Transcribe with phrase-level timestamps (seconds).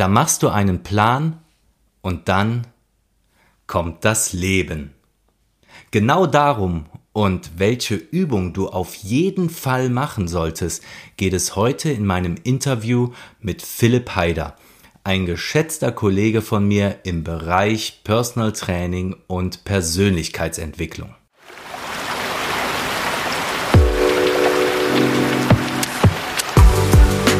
[0.00, 1.40] Da machst du einen Plan
[2.00, 2.66] und dann
[3.66, 4.94] kommt das Leben.
[5.90, 10.82] Genau darum und welche Übung du auf jeden Fall machen solltest,
[11.18, 14.56] geht es heute in meinem Interview mit Philipp Haider,
[15.04, 21.14] ein geschätzter Kollege von mir im Bereich Personal Training und Persönlichkeitsentwicklung.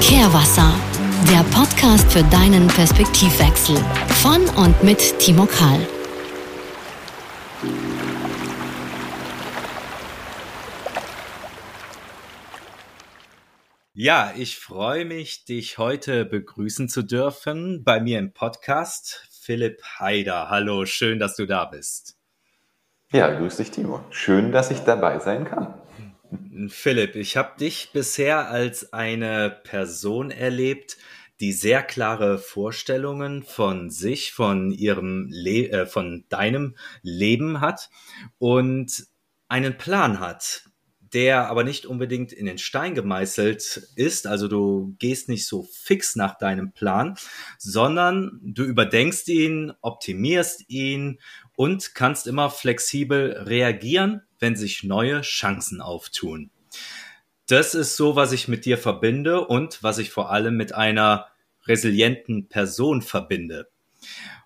[0.02, 0.74] Kehrwasser,
[1.28, 3.76] der Podcast für deinen Perspektivwechsel
[4.22, 5.86] von und mit Timo Kahl.
[13.92, 19.28] Ja, ich freue mich, dich heute begrüßen zu dürfen bei mir im Podcast.
[19.30, 22.16] Philipp Haider, hallo, schön, dass du da bist.
[23.12, 24.04] Ja, grüß dich, Timo.
[24.10, 25.79] Schön, dass ich dabei sein kann.
[26.68, 30.96] Philipp, ich habe dich bisher als eine Person erlebt,
[31.40, 37.88] die sehr klare Vorstellungen von sich, von ihrem Le äh, von deinem Leben hat
[38.38, 39.06] und
[39.48, 40.64] einen Plan hat,
[41.12, 44.26] der aber nicht unbedingt in den Stein gemeißelt ist.
[44.26, 47.16] Also du gehst nicht so fix nach deinem Plan,
[47.58, 51.18] sondern du überdenkst ihn, optimierst ihn
[51.60, 56.50] und kannst immer flexibel reagieren, wenn sich neue Chancen auftun.
[57.46, 61.26] Das ist so, was ich mit dir verbinde und was ich vor allem mit einer
[61.66, 63.68] resilienten Person verbinde.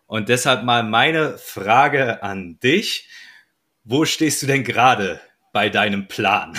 [0.07, 3.09] Und deshalb mal meine Frage an dich.
[3.85, 5.21] Wo stehst du denn gerade
[5.53, 6.59] bei deinem Plan?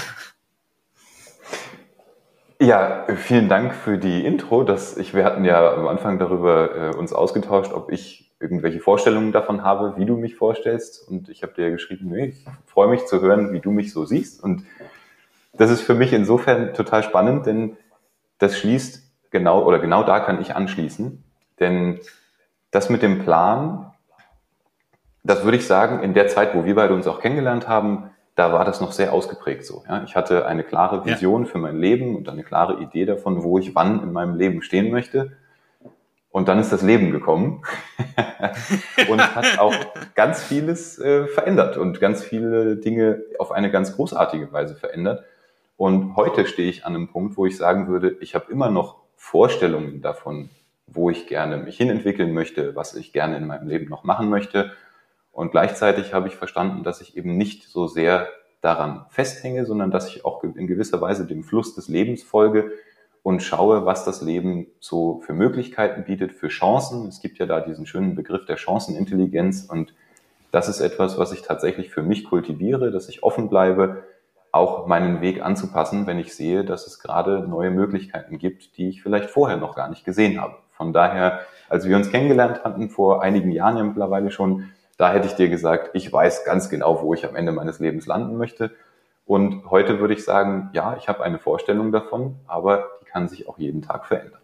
[2.62, 4.64] Ja, vielen Dank für die Intro.
[4.64, 9.32] Das, ich, wir hatten ja am Anfang darüber äh, uns ausgetauscht, ob ich irgendwelche Vorstellungen
[9.32, 11.08] davon habe, wie du mich vorstellst.
[11.08, 14.06] Und ich habe dir geschrieben, nee, ich freue mich zu hören, wie du mich so
[14.06, 14.44] siehst.
[14.44, 14.66] Und
[15.54, 17.78] das ist für mich insofern total spannend, denn
[18.38, 21.24] das schließt genau, oder genau da kann ich anschließen.
[21.60, 22.00] Denn
[22.72, 23.94] das mit dem Plan,
[25.24, 28.52] das würde ich sagen, in der Zeit, wo wir beide uns auch kennengelernt haben, da
[28.52, 29.84] war das noch sehr ausgeprägt so.
[29.88, 30.04] Ja?
[30.04, 31.50] Ich hatte eine klare Vision ja.
[31.50, 34.92] für mein Leben und eine klare Idee davon, wo ich wann in meinem Leben stehen
[34.92, 35.38] möchte.
[36.36, 37.64] Und dann ist das Leben gekommen
[39.10, 39.74] und hat auch
[40.16, 45.24] ganz vieles äh, verändert und ganz viele Dinge auf eine ganz großartige Weise verändert.
[45.78, 48.98] Und heute stehe ich an einem Punkt, wo ich sagen würde, ich habe immer noch
[49.16, 50.50] Vorstellungen davon,
[50.88, 54.74] wo ich gerne mich hinentwickeln möchte, was ich gerne in meinem Leben noch machen möchte.
[55.32, 58.28] Und gleichzeitig habe ich verstanden, dass ich eben nicht so sehr
[58.60, 62.74] daran festhänge, sondern dass ich auch in gewisser Weise dem Fluss des Lebens folge
[63.26, 67.08] und schaue, was das Leben so für Möglichkeiten bietet, für Chancen.
[67.08, 69.96] Es gibt ja da diesen schönen Begriff der Chancenintelligenz und
[70.52, 74.04] das ist etwas, was ich tatsächlich für mich kultiviere, dass ich offen bleibe,
[74.52, 79.02] auch meinen Weg anzupassen, wenn ich sehe, dass es gerade neue Möglichkeiten gibt, die ich
[79.02, 80.58] vielleicht vorher noch gar nicht gesehen habe.
[80.74, 84.70] Von daher, als wir uns kennengelernt hatten, vor einigen Jahren ja mittlerweile schon,
[85.00, 88.06] da hätte ich dir gesagt, ich weiß ganz genau, wo ich am Ende meines Lebens
[88.06, 88.70] landen möchte.
[89.26, 93.58] Und heute würde ich sagen, ja, ich habe eine Vorstellung davon, aber kann sich auch
[93.58, 94.42] jeden Tag verändern.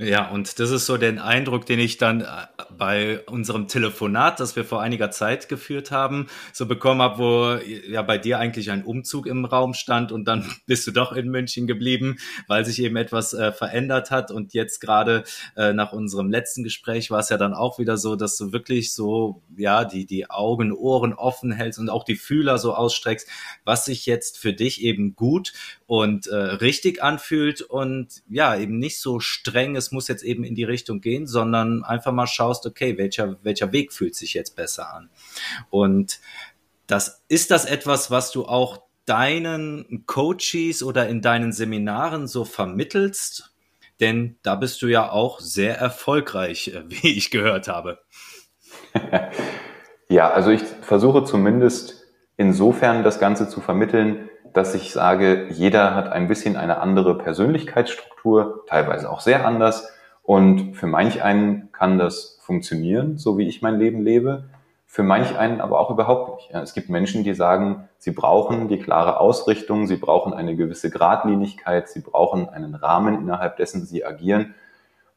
[0.00, 2.26] Ja, und das ist so der Eindruck, den ich dann äh,
[2.70, 8.02] bei unserem Telefonat, das wir vor einiger Zeit geführt haben, so bekommen habe, wo ja
[8.02, 11.66] bei dir eigentlich ein Umzug im Raum stand und dann bist du doch in München
[11.66, 14.30] geblieben, weil sich eben etwas äh, verändert hat.
[14.30, 15.24] Und jetzt gerade
[15.56, 18.94] äh, nach unserem letzten Gespräch war es ja dann auch wieder so, dass du wirklich
[18.94, 23.26] so, ja, die, die Augen, Ohren offen hältst und auch die Fühler so ausstreckst,
[23.64, 25.52] was sich jetzt für dich eben gut
[25.88, 30.54] und äh, richtig anfühlt und ja, eben nicht so streng ist muss jetzt eben in
[30.54, 34.94] die Richtung gehen, sondern einfach mal schaust, okay, welcher, welcher Weg fühlt sich jetzt besser
[34.94, 35.08] an?
[35.70, 36.20] Und
[36.86, 43.54] das ist das etwas, was du auch deinen Coaches oder in deinen Seminaren so vermittelst?
[44.00, 48.00] Denn da bist du ja auch sehr erfolgreich, äh, wie ich gehört habe.
[50.10, 52.02] Ja, also ich versuche zumindest
[52.38, 58.64] insofern das Ganze zu vermitteln, dass ich sage, jeder hat ein bisschen eine andere Persönlichkeitsstruktur,
[58.66, 59.92] teilweise auch sehr anders.
[60.22, 64.44] Und für manch einen kann das funktionieren, so wie ich mein Leben lebe.
[64.86, 66.54] Für manch einen aber auch überhaupt nicht.
[66.54, 71.88] Es gibt Menschen, die sagen, sie brauchen die klare Ausrichtung, sie brauchen eine gewisse Gradlinigkeit,
[71.88, 74.54] sie brauchen einen Rahmen, innerhalb dessen sie agieren.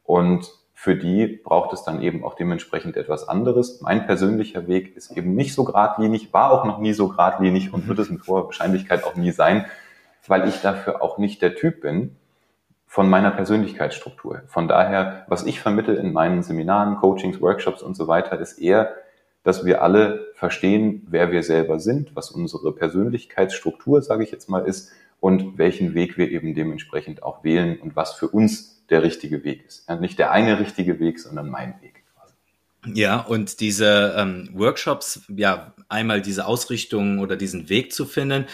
[0.04, 0.50] Und
[0.82, 3.80] für die braucht es dann eben auch dementsprechend etwas anderes.
[3.82, 7.86] Mein persönlicher Weg ist eben nicht so geradlinig, war auch noch nie so geradlinig und
[7.86, 9.64] wird es mit hoher Wahrscheinlichkeit auch nie sein,
[10.26, 12.16] weil ich dafür auch nicht der Typ bin
[12.88, 14.42] von meiner Persönlichkeitsstruktur.
[14.48, 18.92] Von daher, was ich vermittel in meinen Seminaren, Coachings, Workshops und so weiter, ist eher,
[19.44, 24.66] dass wir alle verstehen, wer wir selber sind, was unsere Persönlichkeitsstruktur, sage ich jetzt mal,
[24.66, 24.90] ist
[25.22, 29.64] und welchen Weg wir eben dementsprechend auch wählen und was für uns der richtige Weg
[29.64, 29.88] ist.
[29.88, 32.02] Ja, nicht der eine richtige Weg, sondern mein Weg.
[32.86, 38.46] Ja, und diese ähm, Workshops, ja, einmal diese Ausrichtung oder diesen Weg zu finden.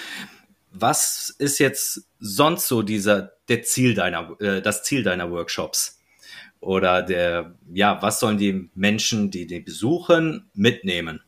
[0.70, 6.02] Was ist jetzt sonst so dieser der Ziel deiner äh, das Ziel deiner Workshops
[6.60, 11.22] oder der ja was sollen die Menschen, die die besuchen, mitnehmen?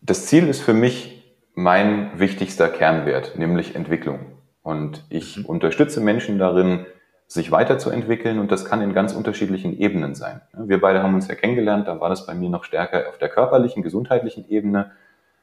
[0.00, 1.19] Das Ziel ist für mich
[1.54, 4.20] mein wichtigster Kernwert, nämlich Entwicklung.
[4.62, 5.46] Und ich mhm.
[5.46, 6.86] unterstütze Menschen darin,
[7.30, 10.40] sich weiterzuentwickeln und das kann in ganz unterschiedlichen Ebenen sein.
[10.52, 13.28] Wir beide haben uns ja kennengelernt, da war das bei mir noch stärker auf der
[13.28, 14.90] körperlichen, gesundheitlichen Ebene,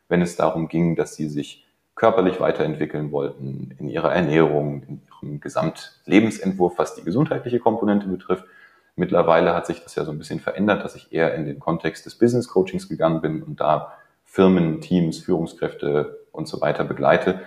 [0.10, 1.66] wenn es darum ging, dass sie sich
[1.96, 8.44] körperlich weiterentwickeln wollten, in ihrer Ernährung, in ihrem Gesamtlebensentwurf, was die gesundheitliche Komponente betrifft.
[8.98, 12.06] Mittlerweile hat sich das ja so ein bisschen verändert, dass ich eher in den Kontext
[12.06, 13.94] des Business Coachings gegangen bin und da
[14.38, 17.42] Firmen, Teams, Führungskräfte und so weiter begleite.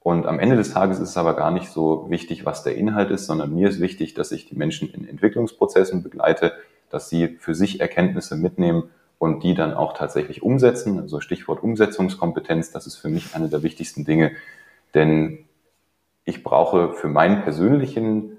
[0.00, 3.12] Und am Ende des Tages ist es aber gar nicht so wichtig, was der Inhalt
[3.12, 6.54] ist, sondern mir ist wichtig, dass ich die Menschen in Entwicklungsprozessen begleite,
[6.90, 8.90] dass sie für sich Erkenntnisse mitnehmen
[9.20, 10.98] und die dann auch tatsächlich umsetzen.
[10.98, 14.32] Also Stichwort Umsetzungskompetenz, das ist für mich eine der wichtigsten Dinge,
[14.92, 15.44] denn
[16.24, 18.38] ich brauche für meinen persönlichen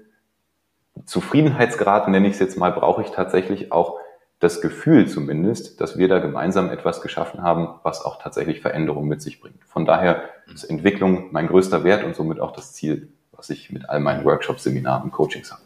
[1.06, 3.98] Zufriedenheitsgrad, nenne ich es jetzt mal, brauche ich tatsächlich auch
[4.38, 9.22] das Gefühl zumindest, dass wir da gemeinsam etwas geschaffen haben, was auch tatsächlich Veränderung mit
[9.22, 9.64] sich bringt.
[9.64, 13.88] Von daher ist Entwicklung mein größter Wert und somit auch das Ziel, was ich mit
[13.88, 15.62] all meinen Workshops, Seminaren und Coachings habe.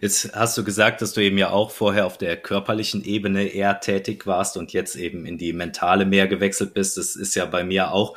[0.00, 3.80] Jetzt hast du gesagt, dass du eben ja auch vorher auf der körperlichen Ebene eher
[3.80, 6.98] tätig warst und jetzt eben in die mentale mehr gewechselt bist.
[6.98, 8.14] Das ist ja bei mir auch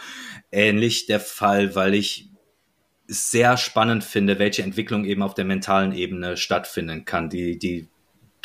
[0.51, 2.29] ähnlich der Fall, weil ich
[3.07, 7.87] sehr spannend finde, welche Entwicklung eben auf der mentalen Ebene stattfinden kann, die, die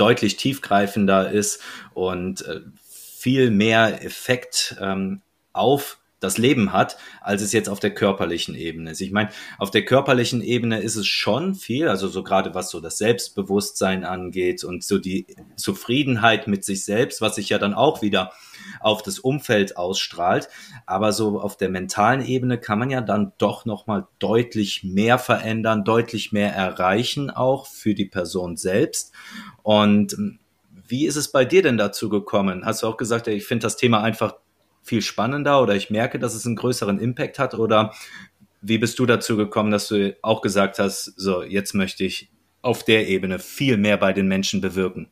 [0.00, 1.62] deutlich tiefgreifender ist
[1.94, 5.20] und äh, viel mehr Effekt ähm,
[5.52, 9.00] auf das Leben hat, als es jetzt auf der körperlichen Ebene ist.
[9.00, 12.80] Ich meine, auf der körperlichen Ebene ist es schon viel, also so gerade was so
[12.80, 15.26] das Selbstbewusstsein angeht und so die
[15.56, 18.32] Zufriedenheit mit sich selbst, was sich ja dann auch wieder
[18.80, 20.48] auf das Umfeld ausstrahlt.
[20.86, 25.84] Aber so auf der mentalen Ebene kann man ja dann doch nochmal deutlich mehr verändern,
[25.84, 29.12] deutlich mehr erreichen auch für die Person selbst.
[29.62, 30.38] Und hm,
[30.86, 32.64] wie ist es bei dir denn dazu gekommen?
[32.64, 34.34] Hast du auch gesagt, ich finde das Thema einfach
[34.82, 37.54] viel spannender oder ich merke, dass es einen größeren Impact hat?
[37.54, 37.92] Oder
[38.60, 42.30] wie bist du dazu gekommen, dass du auch gesagt hast, so, jetzt möchte ich
[42.62, 45.08] auf der Ebene viel mehr bei den Menschen bewirken?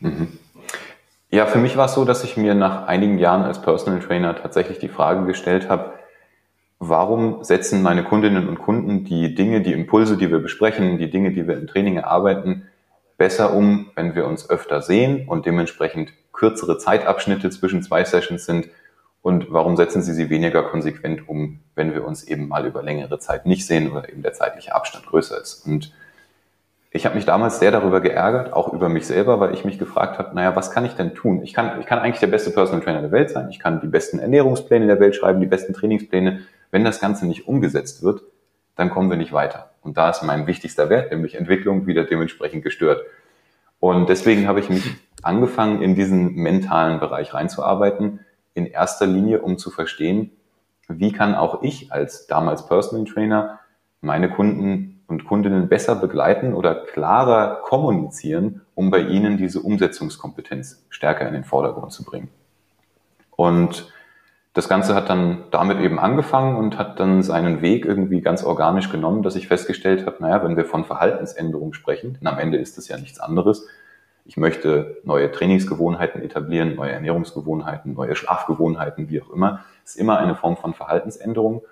[0.00, 0.38] Mhm.
[1.30, 4.36] Ja, für mich war es so, dass ich mir nach einigen Jahren als Personal Trainer
[4.36, 5.94] tatsächlich die Frage gestellt habe,
[6.78, 11.32] warum setzen meine Kundinnen und Kunden die Dinge, die Impulse, die wir besprechen, die Dinge,
[11.32, 12.68] die wir im Training erarbeiten,
[13.16, 18.68] besser um, wenn wir uns öfter sehen und dementsprechend kürzere Zeitabschnitte zwischen zwei Sessions sind?
[19.22, 23.18] Und warum setzen Sie sie weniger konsequent um, wenn wir uns eben mal über längere
[23.18, 25.66] Zeit nicht sehen oder eben der zeitliche Abstand größer ist?
[25.66, 25.94] Und
[26.90, 30.18] ich habe mich damals sehr darüber geärgert, auch über mich selber, weil ich mich gefragt
[30.18, 31.42] habe, naja, was kann ich denn tun?
[31.42, 33.88] Ich kann, ich kann eigentlich der beste Personal Trainer der Welt sein, ich kann die
[33.88, 36.42] besten Ernährungspläne der Welt schreiben, die besten Trainingspläne.
[36.70, 38.22] Wenn das Ganze nicht umgesetzt wird,
[38.76, 39.70] dann kommen wir nicht weiter.
[39.80, 43.02] Und da ist mein wichtigster Wert, nämlich Entwicklung, wieder dementsprechend gestört.
[43.80, 48.20] Und deswegen habe ich mich angefangen, in diesen mentalen Bereich reinzuarbeiten,
[48.54, 50.30] in erster Linie, um zu verstehen,
[50.88, 53.60] wie kann auch ich als damals Personal Trainer
[54.00, 61.26] meine Kunden und Kundinnen besser begleiten oder klarer kommunizieren, um bei ihnen diese Umsetzungskompetenz stärker
[61.26, 62.28] in den Vordergrund zu bringen.
[63.36, 63.92] Und
[64.54, 68.90] das Ganze hat dann damit eben angefangen und hat dann seinen Weg irgendwie ganz organisch
[68.90, 72.78] genommen, dass ich festgestellt habe, naja, wenn wir von Verhaltensänderung sprechen, denn am Ende ist
[72.78, 73.66] es ja nichts anderes,
[74.24, 79.64] ich möchte neue Trainingsgewohnheiten etablieren, neue Ernährungsgewohnheiten, neue Schlafgewohnheiten, wie auch immer.
[79.82, 81.62] Das ist immer eine Form von Verhaltensänderung.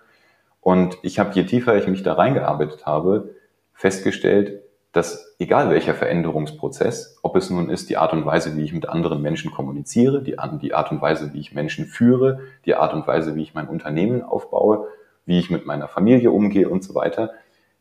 [0.60, 3.30] Und ich habe, je tiefer ich mich da reingearbeitet habe,
[3.72, 4.61] festgestellt,
[4.92, 8.88] dass egal welcher Veränderungsprozess, ob es nun ist die Art und Weise, wie ich mit
[8.88, 13.06] anderen Menschen kommuniziere, die, die Art und Weise, wie ich Menschen führe, die Art und
[13.06, 14.86] Weise, wie ich mein Unternehmen aufbaue,
[15.24, 17.30] wie ich mit meiner Familie umgehe und so weiter,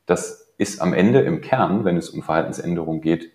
[0.05, 3.31] das ist am Ende im Kern, wenn es um Verhaltensänderung geht,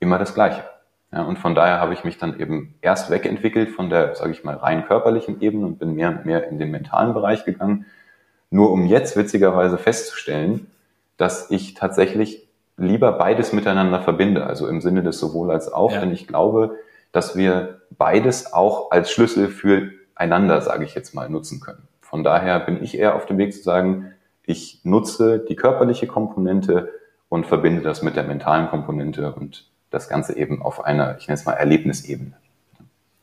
[0.00, 0.64] immer das Gleiche.
[1.12, 4.44] Ja, und von daher habe ich mich dann eben erst wegentwickelt von der, sage ich
[4.44, 7.84] mal, rein körperlichen Ebene und bin mehr und mehr in den mentalen Bereich gegangen.
[8.50, 10.66] Nur um jetzt witzigerweise festzustellen,
[11.18, 12.41] dass ich tatsächlich
[12.76, 16.00] lieber beides miteinander verbinde, also im Sinne des sowohl als auch, ja.
[16.00, 16.76] denn ich glaube,
[17.12, 21.86] dass wir beides auch als Schlüssel für einander, sage ich jetzt mal, nutzen können.
[22.00, 24.12] Von daher bin ich eher auf dem Weg zu sagen,
[24.44, 26.90] ich nutze die körperliche Komponente
[27.28, 31.38] und verbinde das mit der mentalen Komponente und das Ganze eben auf einer, ich nenne
[31.38, 32.34] es mal Erlebnisebene.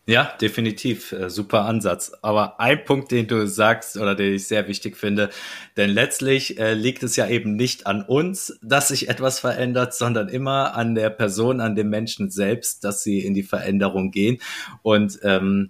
[0.09, 1.11] Ja, definitiv.
[1.11, 2.11] Äh, super Ansatz.
[2.23, 5.29] Aber ein Punkt, den du sagst oder den ich sehr wichtig finde,
[5.77, 10.27] denn letztlich äh, liegt es ja eben nicht an uns, dass sich etwas verändert, sondern
[10.27, 14.39] immer an der Person, an dem Menschen selbst, dass sie in die Veränderung gehen
[14.81, 15.69] und ähm,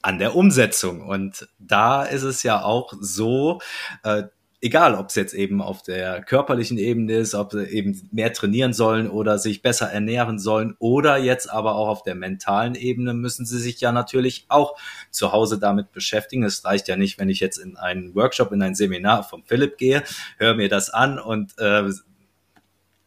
[0.00, 1.00] an der Umsetzung.
[1.02, 3.60] Und da ist es ja auch so,
[4.04, 4.22] äh,
[4.62, 8.72] egal ob es jetzt eben auf der körperlichen Ebene ist, ob sie eben mehr trainieren
[8.72, 13.44] sollen oder sich besser ernähren sollen oder jetzt aber auch auf der mentalen Ebene müssen
[13.44, 14.76] sie sich ja natürlich auch
[15.10, 16.44] zu Hause damit beschäftigen.
[16.44, 19.78] Es reicht ja nicht, wenn ich jetzt in einen Workshop, in ein Seminar vom Philipp
[19.78, 20.04] gehe,
[20.38, 21.90] höre mir das an und äh,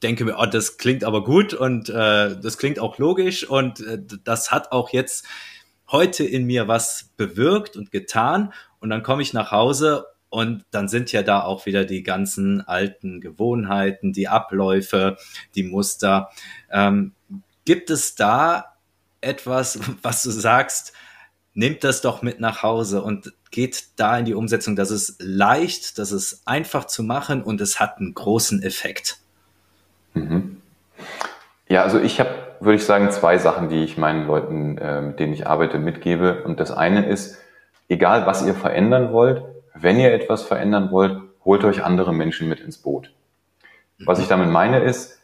[0.03, 3.97] denke mir, oh, das klingt aber gut und äh, das klingt auch logisch und äh,
[4.25, 5.25] das hat auch jetzt
[5.89, 10.87] heute in mir was bewirkt und getan und dann komme ich nach Hause und dann
[10.87, 15.17] sind ja da auch wieder die ganzen alten Gewohnheiten, die Abläufe,
[15.55, 16.29] die Muster.
[16.71, 17.13] Ähm,
[17.63, 18.75] gibt es da
[19.21, 20.93] etwas, was du sagst,
[21.53, 25.97] nimmt das doch mit nach Hause und geht da in die Umsetzung, dass es leicht,
[25.97, 29.19] dass es einfach zu machen und es hat einen großen Effekt?
[30.13, 30.61] Mhm.
[31.67, 32.29] Ja, also ich habe,
[32.59, 36.43] würde ich sagen, zwei Sachen, die ich meinen Leuten, äh, mit denen ich arbeite, mitgebe.
[36.43, 37.37] Und das eine ist,
[37.87, 39.43] egal was ihr verändern wollt,
[39.75, 43.11] wenn ihr etwas verändern wollt, holt euch andere Menschen mit ins Boot.
[44.05, 45.19] Was ich damit meine ist,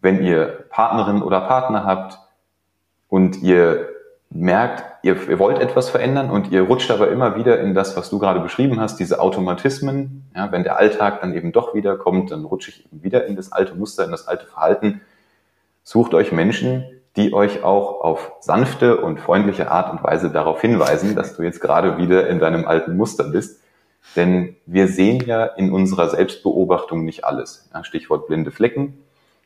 [0.00, 2.18] wenn ihr Partnerin oder Partner habt
[3.08, 3.88] und ihr
[4.30, 8.08] merkt, ihr, ihr, wollt etwas verändern und ihr rutscht aber immer wieder in das, was
[8.08, 10.24] du gerade beschrieben hast, diese Automatismen.
[10.34, 13.36] Ja, wenn der Alltag dann eben doch wieder kommt, dann rutsche ich eben wieder in
[13.36, 15.02] das alte Muster, in das alte Verhalten.
[15.84, 16.84] Sucht euch Menschen,
[17.16, 21.60] die euch auch auf sanfte und freundliche Art und Weise darauf hinweisen, dass du jetzt
[21.60, 23.61] gerade wieder in deinem alten Muster bist
[24.16, 27.68] denn wir sehen ja in unserer Selbstbeobachtung nicht alles.
[27.72, 28.98] Ja, Stichwort blinde Flecken.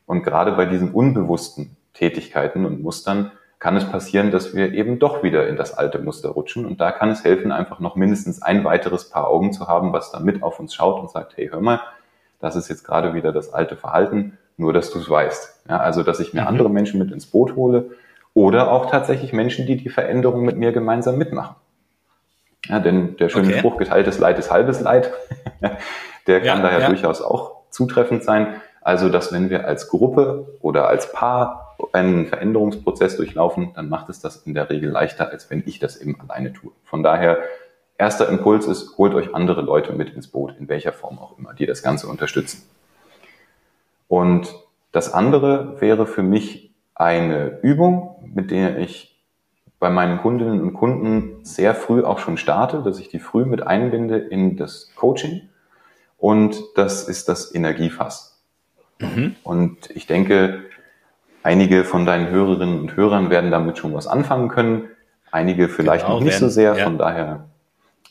[0.06, 5.22] Und gerade bei diesen unbewussten Tätigkeiten und Mustern kann es passieren, dass wir eben doch
[5.22, 6.66] wieder in das alte Muster rutschen.
[6.66, 10.12] Und da kann es helfen, einfach noch mindestens ein weiteres Paar Augen zu haben, was
[10.12, 11.80] da mit auf uns schaut und sagt, hey, hör mal,
[12.38, 15.64] das ist jetzt gerade wieder das alte Verhalten, nur dass du es weißt.
[15.68, 16.48] Ja, also, dass ich mir mhm.
[16.48, 17.90] andere Menschen mit ins Boot hole
[18.34, 21.56] oder auch tatsächlich Menschen, die die Veränderung mit mir gemeinsam mitmachen.
[22.68, 23.58] Ja, denn der schöne okay.
[23.58, 25.12] Spruch, geteiltes Leid ist halbes Leid,
[26.26, 26.88] der kann ja, daher ja.
[26.88, 28.60] durchaus auch zutreffend sein.
[28.80, 34.20] Also, dass wenn wir als Gruppe oder als Paar einen Veränderungsprozess durchlaufen, dann macht es
[34.20, 36.70] das in der Regel leichter, als wenn ich das eben alleine tue.
[36.84, 37.38] Von daher,
[37.98, 41.52] erster Impuls ist, holt euch andere Leute mit ins Boot, in welcher Form auch immer,
[41.52, 42.62] die das Ganze unterstützen.
[44.08, 44.54] Und
[44.92, 49.15] das andere wäre für mich eine Übung, mit der ich
[49.78, 53.66] bei meinen Kundinnen und Kunden sehr früh auch schon starte, dass ich die früh mit
[53.66, 55.48] einbinde in das Coaching.
[56.18, 58.42] Und das ist das Energiefass.
[59.00, 59.36] Mhm.
[59.42, 60.64] Und ich denke,
[61.42, 64.88] einige von deinen Hörerinnen und Hörern werden damit schon was anfangen können.
[65.30, 66.76] Einige vielleicht genau, noch nicht werden, so sehr.
[66.76, 66.84] Ja.
[66.84, 67.48] Von daher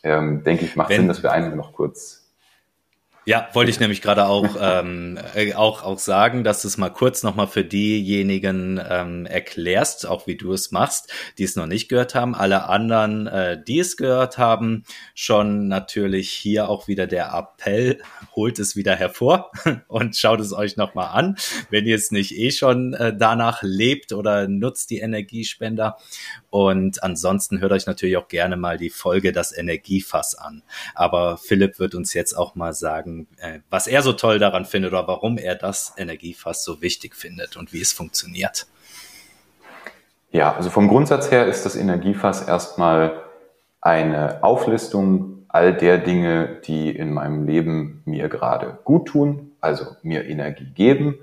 [0.03, 2.25] ähm, denke ich, macht Wenn, Sinn, dass wir einen noch kurz
[3.25, 6.89] ja, wollte ich nämlich gerade auch, ähm, äh, auch, auch sagen, dass du es mal
[6.89, 11.89] kurz nochmal für diejenigen ähm, erklärst, auch wie du es machst, die es noch nicht
[11.89, 12.36] gehört haben.
[12.36, 14.84] Alle anderen, äh, die es gehört haben,
[15.15, 18.01] schon natürlich hier auch wieder der Appell,
[18.36, 19.51] holt es wieder hervor
[19.88, 21.36] und schaut es euch nochmal an,
[21.72, 25.98] wenn ihr es nicht eh schon äh, danach lebt oder nutzt die Energiespender.
[26.51, 30.63] Und ansonsten hört euch natürlich auch gerne mal die Folge Das Energiefass an.
[30.94, 34.91] Aber Philipp wird uns jetzt auch mal sagen, äh, was er so toll daran findet
[34.91, 38.67] oder warum er das Energiefass so wichtig findet und wie es funktioniert.
[40.31, 43.22] Ja, also vom Grundsatz her ist das Energiefass erstmal
[43.79, 50.25] eine Auflistung all der Dinge, die in meinem Leben mir gerade gut tun, also mir
[50.25, 51.17] Energie geben.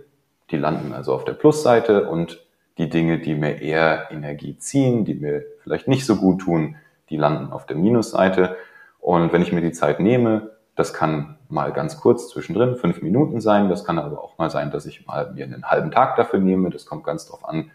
[0.50, 2.42] Die landen also auf der Plusseite und
[2.78, 6.76] die Dinge, die mir eher Energie ziehen, die mir vielleicht nicht so gut tun,
[7.10, 8.56] die landen auf der Minusseite.
[9.00, 13.40] Und wenn ich mir die Zeit nehme, das kann mal ganz kurz zwischendrin, fünf Minuten
[13.40, 16.40] sein, das kann aber auch mal sein, dass ich mal mir einen halben Tag dafür
[16.40, 16.70] nehme.
[16.70, 17.70] Das kommt ganz drauf an,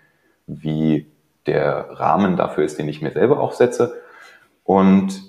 [0.47, 1.11] wie
[1.45, 3.95] der Rahmen dafür ist, den ich mir selber auch setze.
[4.63, 5.21] Und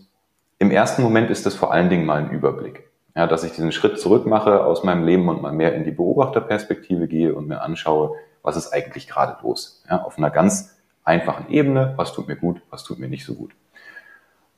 [0.59, 2.89] im ersten Moment ist das vor allen Dingen mal ein Überblick.
[3.15, 5.91] Ja, dass ich diesen Schritt zurück mache aus meinem Leben und mal mehr in die
[5.91, 9.83] Beobachterperspektive gehe und mir anschaue, was ist eigentlich gerade los?
[9.91, 13.35] Ja, auf einer ganz einfachen Ebene, was tut mir gut, was tut mir nicht so
[13.35, 13.53] gut.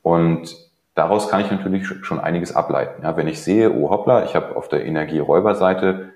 [0.03, 0.70] Und
[1.01, 3.03] daraus kann ich natürlich schon einiges ableiten.
[3.03, 6.11] Ja, wenn ich sehe, oh hoppla, ich habe auf der Energieräuberseite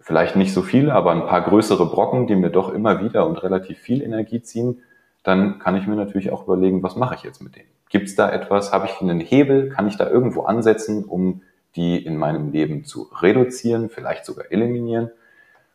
[0.00, 3.42] vielleicht nicht so viele, aber ein paar größere Brocken, die mir doch immer wieder und
[3.42, 4.82] relativ viel Energie ziehen,
[5.22, 7.70] dann kann ich mir natürlich auch überlegen, was mache ich jetzt mit denen?
[7.88, 8.70] Gibt es da etwas?
[8.70, 9.70] Habe ich einen Hebel?
[9.70, 11.40] Kann ich da irgendwo ansetzen, um
[11.74, 15.10] die in meinem Leben zu reduzieren, vielleicht sogar eliminieren?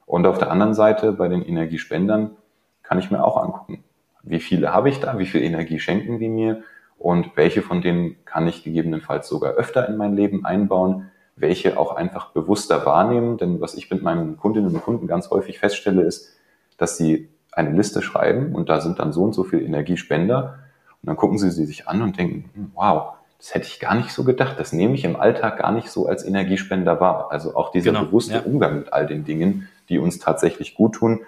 [0.05, 2.35] Und auf der anderen Seite bei den Energiespendern
[2.83, 3.83] kann ich mir auch angucken,
[4.21, 6.61] wie viele habe ich da, wie viel Energie schenken die mir
[7.03, 11.97] und welche von denen kann ich gegebenenfalls sogar öfter in mein Leben einbauen, welche auch
[11.97, 13.37] einfach bewusster wahrnehmen.
[13.37, 16.29] Denn was ich mit meinen Kundinnen und Kunden ganz häufig feststelle, ist,
[16.77, 20.59] dass sie eine Liste schreiben und da sind dann so und so viele Energiespender
[21.01, 23.95] und dann gucken sie sie sich an und denken, hm, wow, das hätte ich gar
[23.95, 24.57] nicht so gedacht.
[24.57, 27.27] Das nehme ich im Alltag gar nicht so als Energiespender wahr.
[27.31, 28.41] Also auch dieser genau, bewusste ja.
[28.43, 31.19] Umgang mit all den Dingen, die uns tatsächlich gut tun,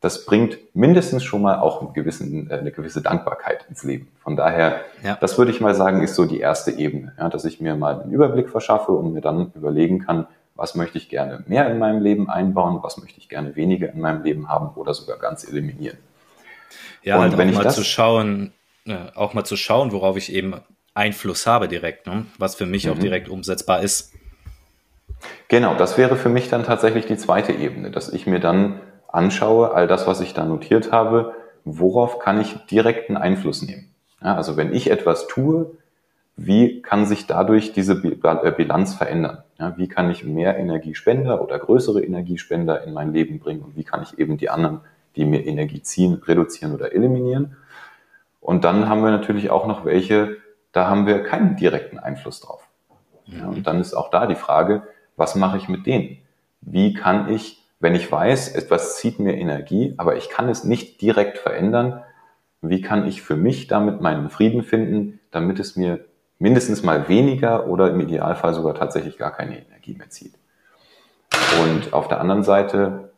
[0.00, 4.08] das bringt mindestens schon mal auch einen gewissen, äh, eine gewisse Dankbarkeit ins Leben.
[4.22, 5.16] Von daher, ja.
[5.20, 8.02] das würde ich mal sagen, ist so die erste Ebene, ja, dass ich mir mal
[8.02, 12.02] einen Überblick verschaffe und mir dann überlegen kann, was möchte ich gerne mehr in meinem
[12.02, 15.98] Leben einbauen, was möchte ich gerne weniger in meinem Leben haben oder sogar ganz eliminieren.
[17.02, 18.52] Ja, und halt wenn auch mal zu schauen,
[18.86, 20.54] äh, auch mal zu schauen, worauf ich eben
[20.94, 22.26] Einfluss habe direkt, ne?
[22.38, 22.92] was für mich mhm.
[22.92, 24.12] auch direkt umsetzbar ist.
[25.48, 28.80] Genau, das wäre für mich dann tatsächlich die zweite Ebene, dass ich mir dann
[29.16, 33.90] anschaue, all das, was ich da notiert habe, worauf kann ich direkten Einfluss nehmen?
[34.22, 35.72] Ja, also wenn ich etwas tue,
[36.36, 39.42] wie kann sich dadurch diese äh, Bilanz verändern?
[39.58, 43.84] Ja, wie kann ich mehr Energiespender oder größere Energiespender in mein Leben bringen und wie
[43.84, 44.80] kann ich eben die anderen,
[45.16, 47.56] die mir Energie ziehen, reduzieren oder eliminieren?
[48.40, 50.36] Und dann haben wir natürlich auch noch welche,
[50.72, 52.68] da haben wir keinen direkten Einfluss drauf.
[53.24, 54.82] Ja, und dann ist auch da die Frage,
[55.16, 56.18] was mache ich mit denen?
[56.60, 61.00] Wie kann ich wenn ich weiß, etwas zieht mir Energie, aber ich kann es nicht
[61.00, 62.02] direkt verändern,
[62.62, 66.04] wie kann ich für mich damit meinen Frieden finden, damit es mir
[66.38, 70.34] mindestens mal weniger oder im Idealfall sogar tatsächlich gar keine Energie mehr zieht.
[71.62, 73.10] Und auf der anderen Seite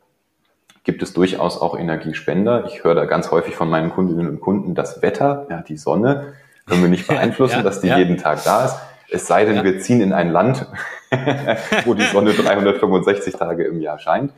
[0.84, 2.64] gibt es durchaus auch Energiespender.
[2.66, 6.34] Ich höre da ganz häufig von meinen Kundinnen und Kunden, das Wetter, ja, die Sonne,
[6.66, 7.98] können wir nicht beeinflussen, ja, dass die ja.
[7.98, 8.76] jeden Tag da ist.
[9.10, 9.64] Es sei denn, ja.
[9.64, 10.66] wir ziehen in ein Land,
[11.84, 14.32] wo die Sonne 365 Tage im Jahr scheint.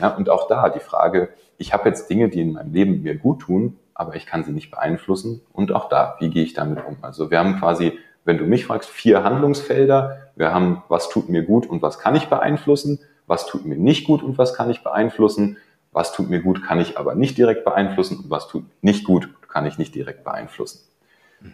[0.00, 3.16] Ja, und auch da die Frage, ich habe jetzt Dinge, die in meinem Leben mir
[3.16, 5.40] gut tun, aber ich kann sie nicht beeinflussen.
[5.52, 6.96] Und auch da, wie gehe ich damit um?
[7.02, 10.30] Also wir haben quasi, wenn du mich fragst, vier Handlungsfelder.
[10.36, 12.98] Wir haben, was tut mir gut und was kann ich beeinflussen?
[13.26, 15.56] Was tut mir nicht gut und was kann ich beeinflussen?
[15.92, 19.30] Was tut mir gut, kann ich aber nicht direkt beeinflussen und was tut nicht gut,
[19.48, 20.80] kann ich nicht direkt beeinflussen.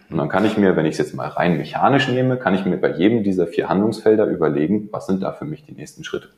[0.09, 2.65] Und dann kann ich mir, wenn ich es jetzt mal rein mechanisch nehme, kann ich
[2.65, 6.29] mir bei jedem dieser vier Handlungsfelder überlegen, was sind da für mich die nächsten Schritte.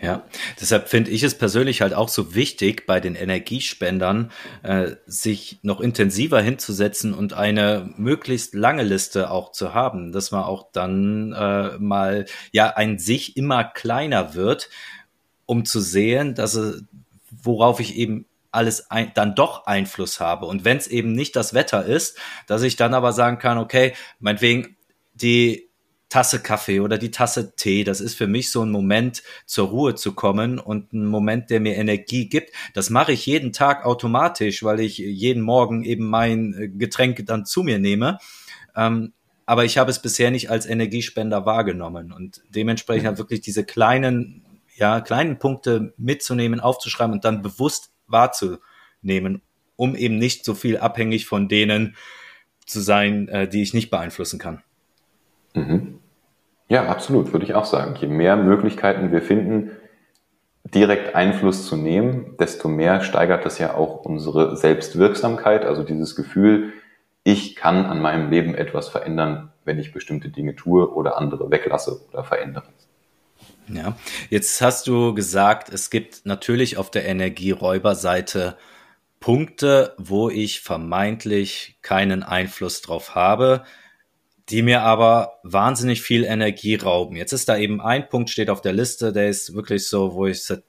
[0.00, 0.24] Ja,
[0.60, 4.30] deshalb finde ich es persönlich halt auch so wichtig, bei den Energiespendern
[4.62, 10.44] äh, sich noch intensiver hinzusetzen und eine möglichst lange Liste auch zu haben, dass man
[10.44, 14.68] auch dann äh, mal ja ein sich immer kleiner wird,
[15.46, 16.58] um zu sehen, dass
[17.42, 20.46] worauf ich eben alles ein, dann doch Einfluss habe.
[20.46, 23.94] Und wenn es eben nicht das Wetter ist, dass ich dann aber sagen kann, okay,
[24.18, 24.76] meinetwegen
[25.14, 25.65] die
[26.08, 29.94] Tasse Kaffee oder die Tasse Tee, das ist für mich so ein Moment, zur Ruhe
[29.96, 32.52] zu kommen und ein Moment, der mir Energie gibt.
[32.74, 37.44] Das mache ich jeden Tag automatisch, weil ich jeden Morgen eben mein äh, Getränk dann
[37.44, 38.18] zu mir nehme.
[38.76, 39.12] Ähm,
[39.46, 43.08] aber ich habe es bisher nicht als Energiespender wahrgenommen und dementsprechend mhm.
[43.08, 44.44] halt wirklich diese kleinen,
[44.76, 49.42] ja, kleinen Punkte mitzunehmen, aufzuschreiben und dann bewusst wahrzunehmen,
[49.76, 51.96] um eben nicht so viel abhängig von denen
[52.64, 54.62] zu sein, äh, die ich nicht beeinflussen kann.
[55.56, 55.98] Mhm.
[56.68, 57.96] Ja, absolut, würde ich auch sagen.
[58.00, 59.70] Je mehr Möglichkeiten wir finden,
[60.74, 66.72] direkt Einfluss zu nehmen, desto mehr steigert das ja auch unsere Selbstwirksamkeit, also dieses Gefühl,
[67.22, 72.00] ich kann an meinem Leben etwas verändern, wenn ich bestimmte Dinge tue oder andere weglasse
[72.08, 72.66] oder verändere.
[73.68, 73.96] Ja,
[74.30, 78.56] jetzt hast du gesagt, es gibt natürlich auf der Energieräuberseite
[79.18, 83.64] Punkte, wo ich vermeintlich keinen Einfluss drauf habe
[84.48, 87.16] die mir aber wahnsinnig viel Energie rauben.
[87.16, 90.26] Jetzt ist da eben ein Punkt, steht auf der Liste, der ist wirklich so, wo
[90.26, 90.62] ich sage,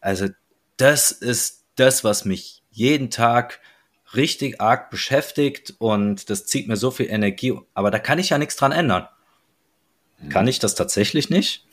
[0.00, 0.26] also
[0.76, 3.60] das ist das, was mich jeden Tag
[4.14, 8.38] richtig arg beschäftigt und das zieht mir so viel Energie, aber da kann ich ja
[8.38, 9.08] nichts dran ändern.
[10.30, 11.66] Kann ich das tatsächlich nicht?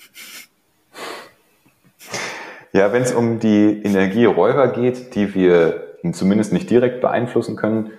[2.74, 7.92] Ja, wenn es um die Energieräuber geht, die wir zumindest nicht direkt beeinflussen können,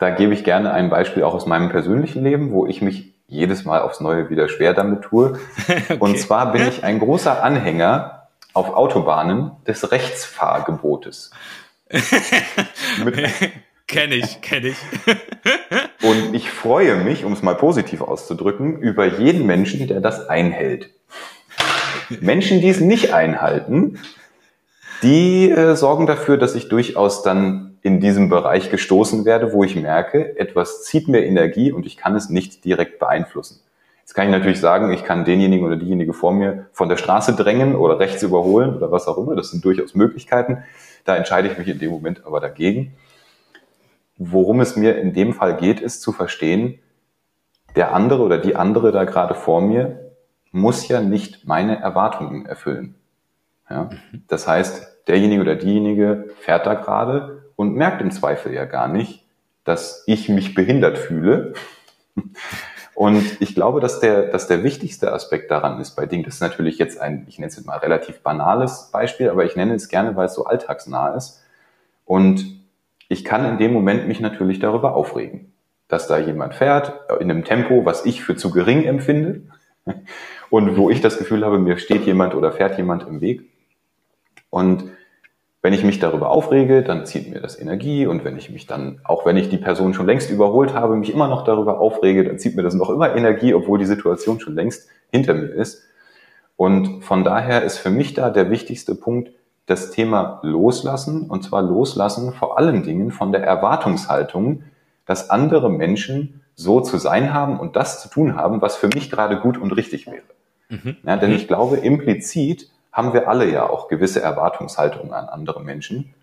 [0.00, 3.64] da gebe ich gerne ein Beispiel auch aus meinem persönlichen Leben, wo ich mich jedes
[3.64, 5.38] Mal aufs Neue wieder schwer damit tue.
[5.68, 5.98] okay.
[6.00, 11.30] Und zwar bin ich ein großer Anhänger auf Autobahnen des Rechtsfahrgebotes.
[13.86, 14.76] Kenne ich, kenne ich.
[16.02, 20.90] Und ich freue mich, um es mal positiv auszudrücken, über jeden Menschen, der das einhält.
[22.20, 23.98] Menschen, die es nicht einhalten,
[25.02, 29.74] die äh, sorgen dafür, dass ich durchaus dann in diesem Bereich gestoßen werde, wo ich
[29.76, 33.60] merke, etwas zieht mir Energie und ich kann es nicht direkt beeinflussen.
[34.00, 37.34] Jetzt kann ich natürlich sagen, ich kann denjenigen oder diejenige vor mir von der Straße
[37.36, 39.36] drängen oder rechts überholen oder was auch immer.
[39.36, 40.64] Das sind durchaus Möglichkeiten.
[41.04, 42.96] Da entscheide ich mich in dem Moment aber dagegen.
[44.18, 46.78] worum es mir in dem Fall geht, ist zu verstehen,
[47.76, 50.10] der andere oder die andere da gerade vor mir
[50.52, 52.96] muss ja nicht meine Erwartungen erfüllen.
[53.70, 53.84] Ja?
[53.84, 54.24] Mhm.
[54.28, 59.24] Das heißt, derjenige oder diejenige fährt da gerade und merkt im Zweifel ja gar nicht,
[59.64, 61.54] dass ich mich behindert fühle.
[63.00, 66.40] Und ich glaube, dass der, dass der wichtigste Aspekt daran ist bei Dingen, das ist
[66.42, 69.88] natürlich jetzt ein, ich nenne es jetzt mal relativ banales Beispiel, aber ich nenne es
[69.88, 71.42] gerne, weil es so alltagsnah ist.
[72.04, 72.60] Und
[73.08, 75.54] ich kann in dem Moment mich natürlich darüber aufregen,
[75.88, 79.44] dass da jemand fährt in einem Tempo, was ich für zu gering empfinde
[80.50, 83.48] und wo ich das Gefühl habe, mir steht jemand oder fährt jemand im Weg.
[84.50, 84.90] Und
[85.62, 89.00] wenn ich mich darüber aufrege, dann zieht mir das Energie und wenn ich mich dann,
[89.04, 92.38] auch wenn ich die Person schon längst überholt habe, mich immer noch darüber aufrege, dann
[92.38, 95.84] zieht mir das noch immer Energie, obwohl die Situation schon längst hinter mir ist.
[96.56, 99.32] Und von daher ist für mich da der wichtigste Punkt
[99.66, 104.64] das Thema Loslassen und zwar Loslassen vor allen Dingen von der Erwartungshaltung,
[105.06, 109.10] dass andere Menschen so zu sein haben und das zu tun haben, was für mich
[109.10, 110.22] gerade gut und richtig wäre.
[110.68, 110.96] Mhm.
[111.04, 116.14] Ja, denn ich glaube, implizit haben wir alle ja auch gewisse Erwartungshaltungen an andere Menschen.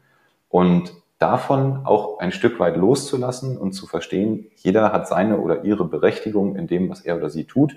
[0.49, 5.85] Und davon auch ein Stück weit loszulassen und zu verstehen, jeder hat seine oder ihre
[5.85, 7.75] Berechtigung in dem, was er oder sie tut.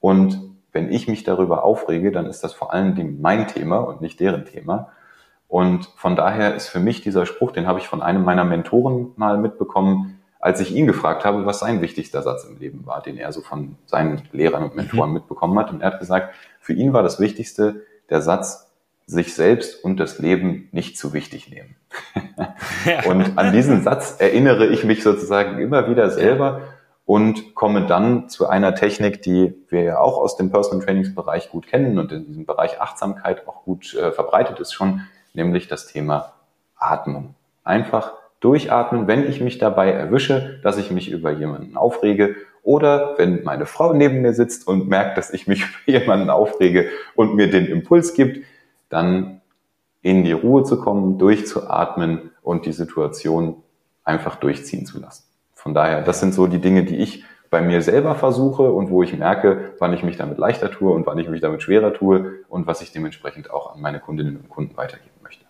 [0.00, 0.40] Und
[0.72, 4.20] wenn ich mich darüber aufrege, dann ist das vor allen Dingen mein Thema und nicht
[4.20, 4.90] deren Thema.
[5.48, 9.12] Und von daher ist für mich dieser Spruch, den habe ich von einem meiner Mentoren
[9.16, 13.16] mal mitbekommen, als ich ihn gefragt habe, was sein wichtigster Satz im Leben war, den
[13.16, 15.14] er so von seinen Lehrern und Mentoren mhm.
[15.14, 15.70] mitbekommen hat.
[15.70, 18.66] Und er hat gesagt, für ihn war das Wichtigste, der Satz,
[19.06, 21.76] sich selbst und das Leben nicht zu wichtig nehmen.
[23.08, 26.62] und an diesen Satz erinnere ich mich sozusagen immer wieder selber
[27.04, 31.68] und komme dann zu einer Technik, die wir ja auch aus dem Personal Trainingsbereich gut
[31.68, 36.32] kennen und in diesem Bereich Achtsamkeit auch gut äh, verbreitet ist schon, nämlich das Thema
[36.76, 37.36] Atmung.
[37.62, 42.34] Einfach durchatmen, wenn ich mich dabei erwische, dass ich mich über jemanden aufrege
[42.66, 46.88] oder wenn meine Frau neben mir sitzt und merkt, dass ich mich über jemanden aufrege
[47.14, 48.44] und mir den Impuls gibt,
[48.88, 49.40] dann
[50.02, 53.62] in die Ruhe zu kommen, durchzuatmen und die Situation
[54.02, 55.24] einfach durchziehen zu lassen.
[55.54, 59.04] Von daher, das sind so die Dinge, die ich bei mir selber versuche und wo
[59.04, 62.40] ich merke, wann ich mich damit leichter tue und wann ich mich damit schwerer tue
[62.48, 65.44] und was ich dementsprechend auch an meine Kundinnen und Kunden weitergeben möchte.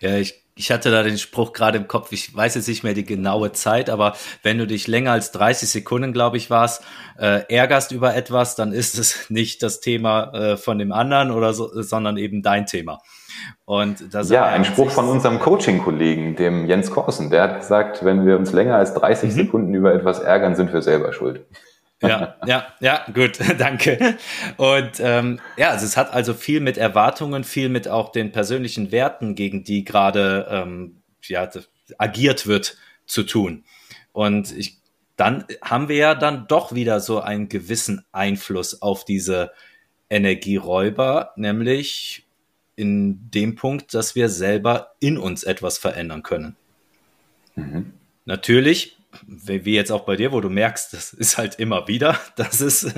[0.00, 2.94] Ja, ich ich hatte da den Spruch gerade im Kopf, ich weiß jetzt nicht mehr
[2.94, 6.82] die genaue Zeit, aber wenn du dich länger als 30 Sekunden, glaube ich, warst,
[7.18, 11.52] äh, ärgerst über etwas, dann ist es nicht das Thema äh, von dem anderen oder
[11.52, 13.00] so, sondern eben dein Thema.
[13.66, 18.26] Und das ja, ein Spruch von unserem Coaching-Kollegen, dem Jens Korsen, der hat gesagt, wenn
[18.26, 19.34] wir uns länger als 30 mhm.
[19.34, 21.44] Sekunden über etwas ärgern, sind wir selber schuld.
[22.02, 24.16] Ja, ja, ja, gut, danke.
[24.58, 28.92] Und ähm, ja, also es hat also viel mit Erwartungen, viel mit auch den persönlichen
[28.92, 31.48] Werten, gegen die gerade ähm, ja,
[31.98, 33.64] agiert wird, zu tun.
[34.12, 34.78] Und ich,
[35.16, 39.52] dann haben wir ja dann doch wieder so einen gewissen Einfluss auf diese
[40.10, 42.26] Energieräuber, nämlich
[42.74, 46.56] in dem Punkt, dass wir selber in uns etwas verändern können.
[47.54, 47.94] Mhm.
[48.26, 48.95] Natürlich
[49.26, 52.92] wie jetzt auch bei dir, wo du merkst, das ist halt immer wieder, dass es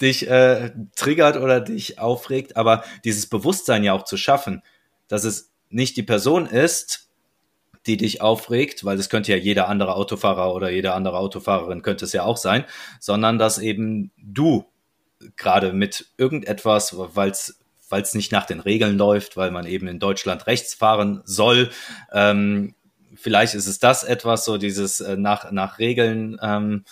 [0.00, 4.62] dich äh, triggert oder dich aufregt, aber dieses Bewusstsein ja auch zu schaffen,
[5.08, 7.10] dass es nicht die Person ist,
[7.86, 12.06] die dich aufregt, weil es könnte ja jeder andere Autofahrer oder jede andere Autofahrerin könnte
[12.06, 12.64] es ja auch sein,
[12.98, 14.64] sondern dass eben du
[15.36, 17.58] gerade mit irgendetwas, weil es
[17.90, 21.70] weil es nicht nach den Regeln läuft, weil man eben in Deutschland rechts fahren soll,
[22.12, 22.74] ähm,
[23.14, 26.84] vielleicht ist es das etwas, so dieses äh, nach, nach Regeln ähm,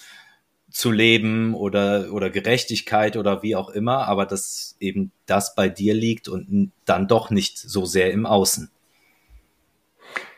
[0.71, 5.95] zu leben oder, oder Gerechtigkeit oder wie auch immer, aber dass eben das bei dir
[5.95, 8.71] liegt und dann doch nicht so sehr im Außen.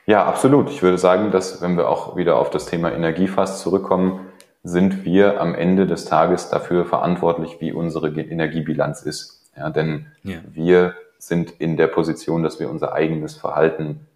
[0.07, 0.71] Ja, absolut.
[0.71, 4.27] Ich würde sagen, dass wenn wir auch wieder auf das Thema Energiefass zurückkommen,
[4.63, 9.43] sind wir am Ende des Tages dafür verantwortlich, wie unsere Energiebilanz ist.
[9.57, 10.39] Ja, denn ja.
[10.51, 14.07] wir sind in der Position, dass wir unser eigenes Verhalten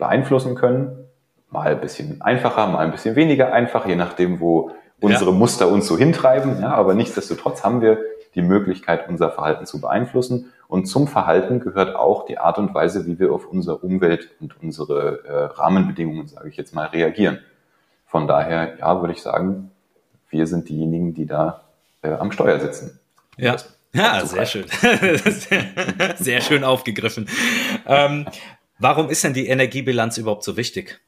[0.00, 1.06] beeinflussen können.
[1.50, 5.36] Mal ein bisschen einfacher, mal ein bisschen weniger einfach, je nachdem, wo unsere ja.
[5.36, 6.60] Muster uns so hintreiben.
[6.60, 7.98] Ja, aber nichtsdestotrotz haben wir
[8.34, 10.52] die Möglichkeit, unser Verhalten zu beeinflussen.
[10.68, 14.60] Und zum Verhalten gehört auch die Art und Weise, wie wir auf unsere Umwelt und
[14.62, 17.40] unsere äh, Rahmenbedingungen, sage ich jetzt mal, reagieren.
[18.06, 19.70] Von daher, ja, würde ich sagen,
[20.28, 21.62] wir sind diejenigen, die da
[22.02, 23.00] äh, am Steuer sitzen.
[23.36, 23.56] Ja.
[23.92, 24.66] Ja, sehr schön.
[26.16, 27.28] sehr schön aufgegriffen.
[27.86, 28.26] Ähm,
[28.82, 31.00] Warum ist denn die Energiebilanz überhaupt so wichtig?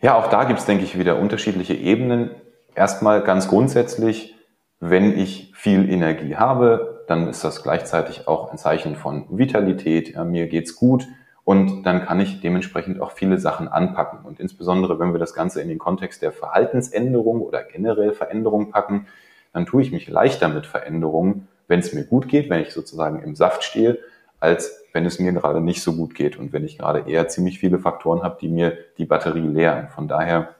[0.00, 2.30] Ja, auch da gibt es, denke ich, wieder unterschiedliche Ebenen.
[2.76, 4.36] Erstmal ganz grundsätzlich,
[4.78, 10.10] wenn ich viel Energie habe, dann ist das gleichzeitig auch ein Zeichen von Vitalität.
[10.10, 11.08] Ja, mir geht's gut
[11.48, 14.20] Und dann kann ich dementsprechend auch viele Sachen anpacken.
[14.22, 19.06] Und insbesondere, wenn wir das Ganze in den Kontext der Verhaltensänderung oder generell Veränderung packen,
[19.54, 23.22] dann tue ich mich leichter mit Veränderungen, wenn es mir gut geht, wenn ich sozusagen
[23.22, 23.98] im Saft stehe,
[24.40, 27.58] als wenn es mir gerade nicht so gut geht und wenn ich gerade eher ziemlich
[27.58, 29.88] viele Faktoren habe, die mir die Batterie leeren.
[29.88, 30.54] Von daher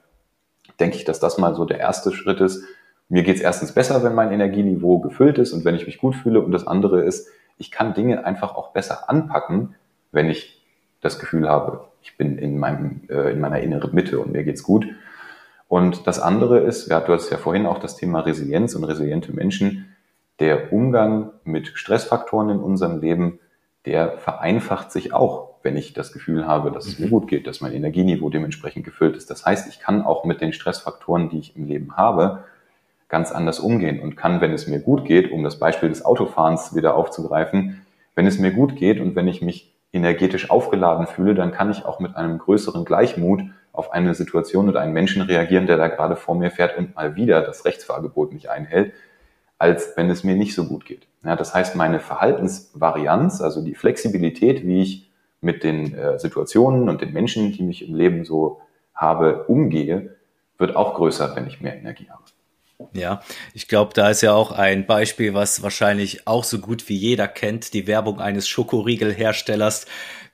[0.78, 2.64] denke ich, dass das mal so der erste Schritt ist.
[3.08, 6.14] Mir geht es erstens besser, wenn mein Energieniveau gefüllt ist und wenn ich mich gut
[6.14, 6.40] fühle.
[6.40, 9.74] Und das andere ist, ich kann Dinge einfach auch besser anpacken,
[10.12, 10.62] wenn ich
[11.00, 14.62] das Gefühl habe, ich bin in, meinem, äh, in meiner inneren Mitte und mir geht's
[14.62, 14.86] gut.
[15.68, 19.32] Und das andere ist, ja, du hast ja vorhin auch das Thema Resilienz und resiliente
[19.32, 19.94] Menschen.
[20.40, 23.40] Der Umgang mit Stressfaktoren in unserem Leben
[23.88, 27.10] der vereinfacht sich auch, wenn ich das Gefühl habe, dass es mir mhm.
[27.10, 29.30] gut geht, dass mein Energieniveau dementsprechend gefüllt ist.
[29.30, 32.44] Das heißt, ich kann auch mit den Stressfaktoren, die ich im Leben habe,
[33.08, 36.76] ganz anders umgehen und kann, wenn es mir gut geht, um das Beispiel des Autofahrens
[36.76, 37.80] wieder aufzugreifen,
[38.14, 41.86] wenn es mir gut geht und wenn ich mich energetisch aufgeladen fühle, dann kann ich
[41.86, 43.40] auch mit einem größeren Gleichmut
[43.72, 47.16] auf eine Situation oder einen Menschen reagieren, der da gerade vor mir fährt und mal
[47.16, 48.92] wieder das Rechtsfahrgebot nicht einhält,
[49.58, 51.06] als wenn es mir nicht so gut geht.
[51.24, 57.00] Ja, das heißt, meine Verhaltensvarianz, also die Flexibilität, wie ich mit den äh, Situationen und
[57.00, 58.60] den Menschen, die mich im Leben so
[58.94, 60.16] habe, umgehe,
[60.58, 62.22] wird auch größer, wenn ich mehr Energie habe.
[62.92, 63.22] Ja,
[63.54, 67.26] ich glaube, da ist ja auch ein Beispiel, was wahrscheinlich auch so gut wie jeder
[67.26, 69.86] kennt, die Werbung eines Schokoriegelherstellers,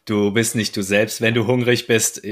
[0.04, 2.22] du bist nicht du selbst, wenn du hungrig bist.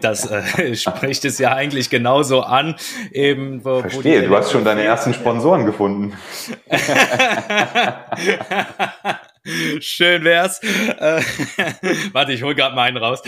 [0.00, 2.76] Das äh, spricht es ja eigentlich genauso an.
[3.12, 6.14] Eben, wo, Verstehe, wo du hast schon deine ersten Sponsoren gefunden.
[9.80, 10.60] Schön wär's.
[10.62, 11.22] Äh,
[12.12, 13.22] warte, ich hol grad mal einen raus.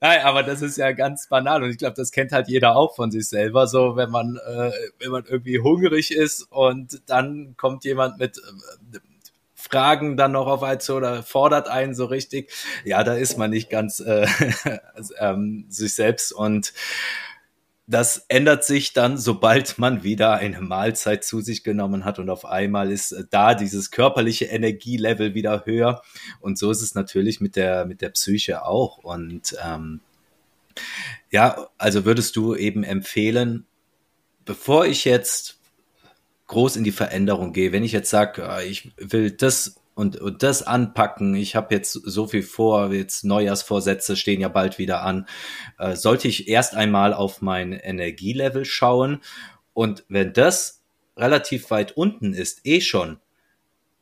[0.00, 2.94] Nein, aber das ist ja ganz banal und ich glaube, das kennt halt jeder auch
[2.94, 3.66] von sich selber.
[3.66, 8.98] So, wenn man, äh, wenn man irgendwie hungrig ist und dann kommt jemand mit äh,
[9.74, 12.52] Fragen dann noch auf einen zu oder fordert einen so richtig.
[12.84, 14.26] Ja, da ist man nicht ganz äh,
[15.18, 16.72] ähm, sich selbst und
[17.88, 22.44] das ändert sich dann, sobald man wieder eine Mahlzeit zu sich genommen hat und auf
[22.44, 26.02] einmal ist äh, da dieses körperliche Energielevel wieder höher.
[26.40, 28.98] Und so ist es natürlich mit der, mit der Psyche auch.
[28.98, 30.00] Und ähm,
[31.32, 33.66] ja, also würdest du eben empfehlen,
[34.44, 35.58] bevor ich jetzt
[36.46, 40.42] groß in die Veränderung gehe, wenn ich jetzt sage, ah, ich will das und, und
[40.42, 45.26] das anpacken, ich habe jetzt so viel vor, jetzt Neujahrsvorsätze stehen ja bald wieder an,
[45.78, 49.20] äh, sollte ich erst einmal auf mein Energielevel schauen.
[49.72, 50.82] Und wenn das
[51.16, 53.18] relativ weit unten ist, eh schon,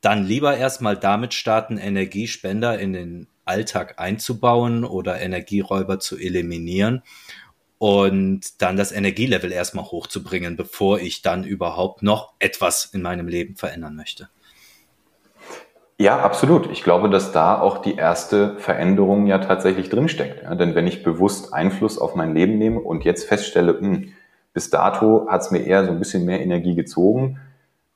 [0.01, 7.03] dann lieber erstmal damit starten, Energiespender in den Alltag einzubauen oder Energieräuber zu eliminieren
[7.83, 13.57] und dann das Energielevel erstmal hochzubringen, bevor ich dann überhaupt noch etwas in meinem Leben
[13.57, 14.29] verändern möchte.
[15.97, 16.71] Ja, absolut.
[16.71, 20.43] Ich glaube, dass da auch die erste Veränderung ja tatsächlich drinsteckt.
[20.43, 24.13] Ja, denn wenn ich bewusst Einfluss auf mein Leben nehme und jetzt feststelle, mh, hm,
[24.53, 27.41] bis dato hat es mir eher so ein bisschen mehr Energie gezogen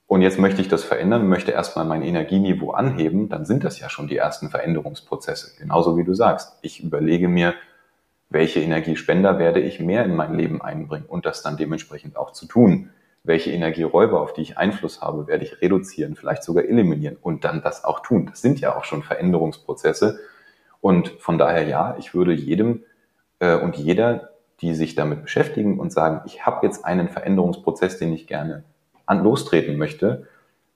[0.05, 3.89] und jetzt möchte ich das verändern, möchte erstmal mein Energieniveau anheben, dann sind das ja
[3.89, 5.57] schon die ersten Veränderungsprozesse.
[5.57, 6.57] Genauso wie du sagst.
[6.61, 7.53] Ich überlege mir,
[8.29, 12.45] welche Energiespender werde ich mehr in mein Leben einbringen und das dann dementsprechend auch zu
[12.45, 12.89] tun.
[13.23, 17.61] Welche Energieräuber, auf die ich Einfluss habe, werde ich reduzieren, vielleicht sogar eliminieren und dann
[17.61, 18.27] das auch tun.
[18.27, 20.19] Das sind ja auch schon Veränderungsprozesse.
[20.81, 22.83] Und von daher ja, ich würde jedem
[23.39, 28.13] äh, und jeder, die sich damit beschäftigen und sagen, ich habe jetzt einen Veränderungsprozess, den
[28.13, 28.63] ich gerne
[29.05, 30.27] an lostreten möchte,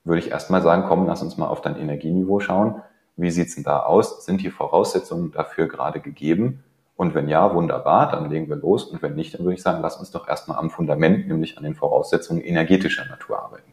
[0.04, 2.82] würde ich erstmal sagen, komm, lass uns mal auf dein Energieniveau schauen.
[3.16, 4.24] Wie sieht's denn da aus?
[4.24, 6.64] Sind die Voraussetzungen dafür gerade gegeben?
[7.02, 8.84] Und wenn ja, wunderbar, dann legen wir los.
[8.84, 11.64] Und wenn nicht, dann würde ich sagen, lass uns doch erstmal am Fundament, nämlich an
[11.64, 13.72] den Voraussetzungen energetischer Natur arbeiten.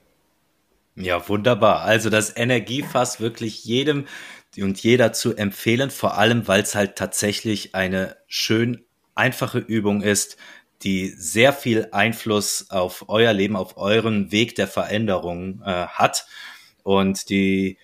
[0.96, 1.82] Ja, wunderbar.
[1.82, 4.08] Also das Energiefass wirklich jedem
[4.60, 10.38] und jeder zu empfehlen, vor allem weil es halt tatsächlich eine schön einfache Übung ist,
[10.82, 16.26] die sehr viel Einfluss auf euer Leben, auf euren Weg der Veränderung äh, hat
[16.82, 17.78] und die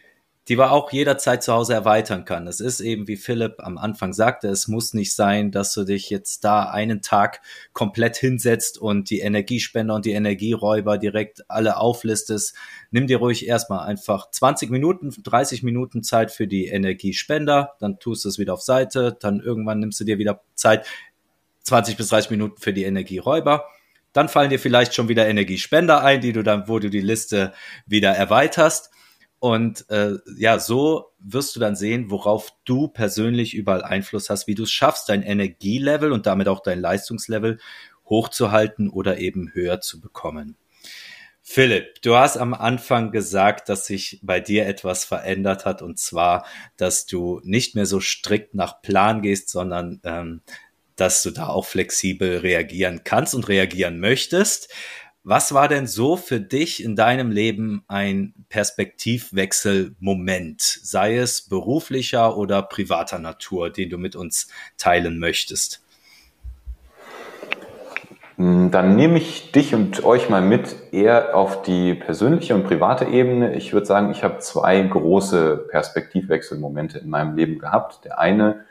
[0.48, 2.46] die man auch jederzeit zu Hause erweitern kann.
[2.46, 6.10] Es ist eben, wie Philipp am Anfang sagte, es muss nicht sein, dass du dich
[6.10, 7.42] jetzt da einen Tag
[7.74, 12.56] komplett hinsetzt und die Energiespender und die Energieräuber direkt alle auflistest.
[12.92, 18.24] Nimm dir ruhig erstmal einfach 20 Minuten, 30 Minuten Zeit für die Energiespender, dann tust
[18.26, 20.86] du es wieder auf Seite, dann irgendwann nimmst du dir wieder Zeit,
[21.64, 23.66] 20 bis 30 Minuten für die Energieräuber.
[24.14, 27.52] Dann fallen dir vielleicht schon wieder Energiespender ein, die du dann, wo du die Liste
[27.86, 28.92] wieder erweiterst.
[29.46, 34.56] Und äh, ja, so wirst du dann sehen, worauf du persönlich überall Einfluss hast, wie
[34.56, 37.60] du es schaffst, dein Energielevel und damit auch dein Leistungslevel
[38.08, 40.58] hochzuhalten oder eben höher zu bekommen.
[41.44, 46.48] Philipp, du hast am Anfang gesagt, dass sich bei dir etwas verändert hat und zwar,
[46.76, 50.42] dass du nicht mehr so strikt nach Plan gehst, sondern ähm,
[50.96, 54.74] dass du da auch flexibel reagieren kannst und reagieren möchtest.
[55.28, 62.62] Was war denn so für dich in deinem Leben ein Perspektivwechselmoment, sei es beruflicher oder
[62.62, 65.84] privater Natur, den du mit uns teilen möchtest?
[68.36, 73.06] Hm, dann nehme ich dich und euch mal mit eher auf die persönliche und private
[73.06, 73.56] Ebene.
[73.56, 78.06] Ich würde sagen, ich habe zwei große Perspektivwechselmomente in meinem Leben gehabt.
[78.06, 78.66] Der eine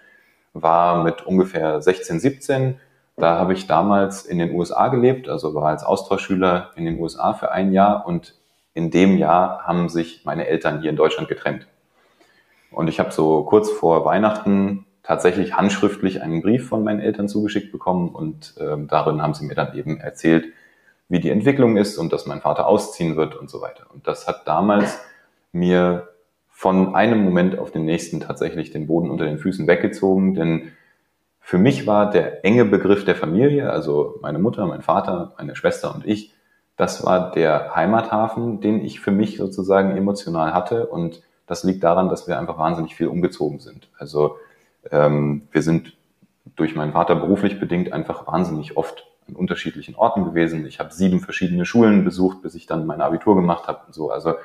[0.52, 2.78] war mit ungefähr 16, 17.
[3.16, 7.32] Da habe ich damals in den USA gelebt, also war als Austauschschüler in den USA
[7.32, 8.34] für ein Jahr und
[8.74, 11.68] in dem Jahr haben sich meine Eltern hier in Deutschland getrennt.
[12.72, 17.70] Und ich habe so kurz vor Weihnachten tatsächlich handschriftlich einen Brief von meinen Eltern zugeschickt
[17.70, 20.46] bekommen und ähm, darin haben sie mir dann eben erzählt,
[21.08, 23.86] wie die Entwicklung ist und dass mein Vater ausziehen wird und so weiter.
[23.92, 24.98] Und das hat damals
[25.52, 26.08] mir
[26.48, 30.72] von einem Moment auf den nächsten tatsächlich den Boden unter den Füßen weggezogen, denn
[31.46, 35.94] für mich war der enge Begriff der Familie, also meine Mutter, mein Vater, meine Schwester
[35.94, 36.32] und ich,
[36.78, 42.08] das war der Heimathafen, den ich für mich sozusagen emotional hatte und das liegt daran,
[42.08, 43.90] dass wir einfach wahnsinnig viel umgezogen sind.
[43.98, 44.38] Also
[44.90, 45.98] ähm, wir sind
[46.56, 50.64] durch meinen Vater beruflich bedingt einfach wahnsinnig oft an unterschiedlichen Orten gewesen.
[50.64, 54.10] Ich habe sieben verschiedene Schulen besucht, bis ich dann mein Abitur gemacht habe und so.
[54.10, 54.36] Also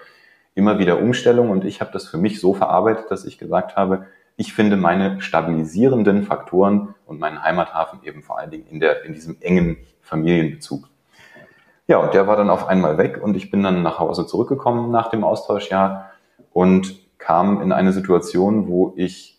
[0.53, 4.05] immer wieder Umstellung und ich habe das für mich so verarbeitet, dass ich gesagt habe,
[4.39, 9.13] ich finde meine stabilisierenden Faktoren und meinen Heimathafen eben vor allen Dingen in, der, in
[9.13, 10.87] diesem engen Familienbezug.
[11.87, 14.91] Ja, und der war dann auf einmal weg und ich bin dann nach Hause zurückgekommen
[14.91, 16.11] nach dem Austauschjahr
[16.53, 19.37] und kam in eine Situation, wo ich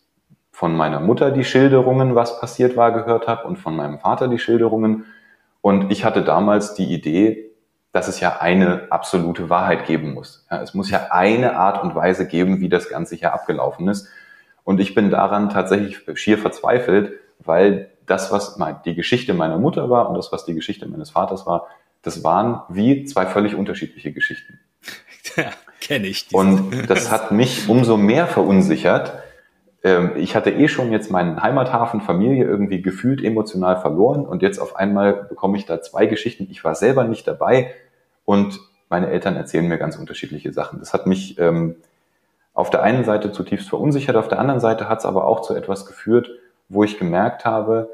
[0.53, 4.39] von meiner Mutter die Schilderungen, was passiert war, gehört habe und von meinem Vater die
[4.39, 5.07] Schilderungen.
[5.63, 7.53] Und ich hatte damals die Idee,
[7.93, 10.47] dass es ja eine absolute Wahrheit geben muss.
[10.51, 14.07] Ja, es muss ja eine Art und Weise geben, wie das Ganze hier abgelaufen ist.
[14.71, 20.09] Und ich bin daran tatsächlich schier verzweifelt, weil das, was die Geschichte meiner Mutter war
[20.09, 21.67] und das, was die Geschichte meines Vaters war,
[22.03, 24.61] das waren wie zwei völlig unterschiedliche Geschichten.
[25.37, 26.27] Ja, kenne ich.
[26.33, 29.13] Und das hat mich umso mehr verunsichert,
[29.83, 34.61] ähm, ich hatte eh schon jetzt meinen Heimathafen, Familie irgendwie gefühlt emotional verloren und jetzt
[34.61, 36.47] auf einmal bekomme ich da zwei Geschichten.
[36.49, 37.75] Ich war selber nicht dabei
[38.25, 40.79] und meine Eltern erzählen mir ganz unterschiedliche Sachen.
[40.79, 41.77] Das hat mich ähm,
[42.55, 45.55] auf der einen Seite zutiefst verunsichert, auf der anderen Seite hat es aber auch zu
[45.55, 46.31] etwas geführt,
[46.69, 47.91] wo ich gemerkt habe,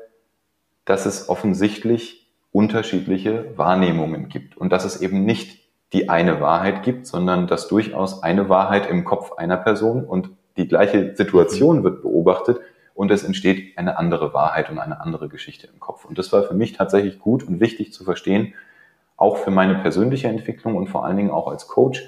[0.84, 7.06] dass es offensichtlich unterschiedliche Wahrnehmungen gibt und dass es eben nicht die eine Wahrheit gibt,
[7.06, 12.60] sondern dass durchaus eine Wahrheit im Kopf einer Person und die gleiche Situation wird beobachtet
[12.94, 16.06] und es entsteht eine andere Wahrheit und eine andere Geschichte im Kopf.
[16.06, 18.54] Und das war für mich tatsächlich gut und wichtig zu verstehen,
[19.18, 22.02] auch für meine persönliche Entwicklung und vor allen Dingen auch als Coach,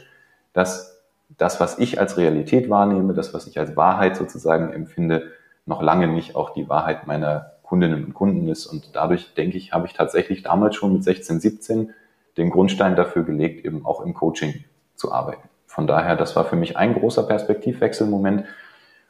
[0.55, 0.98] dass
[1.39, 5.31] das, was ich als Realität wahrnehme, das, was ich als Wahrheit sozusagen empfinde,
[5.67, 8.67] noch lange nicht auch die Wahrheit meiner Kundinnen und Kunden ist.
[8.67, 11.95] Und dadurch, denke ich, habe ich tatsächlich damals schon mit 16, 17
[12.37, 15.49] den Grundstein dafür gelegt, eben auch im Coaching zu arbeiten.
[15.67, 18.45] Von daher, das war für mich ein großer Perspektivwechselmoment.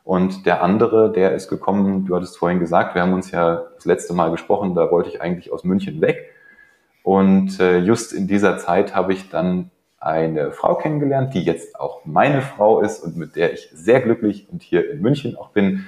[0.05, 3.85] Und der andere, der ist gekommen, du hattest vorhin gesagt, wir haben uns ja das
[3.85, 6.35] letzte Mal gesprochen, da wollte ich eigentlich aus München weg.
[7.03, 12.05] Und äh, just in dieser Zeit habe ich dann eine Frau kennengelernt, die jetzt auch
[12.05, 15.87] meine Frau ist und mit der ich sehr glücklich und hier in München auch bin.